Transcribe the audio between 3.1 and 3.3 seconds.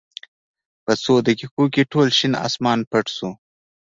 شو.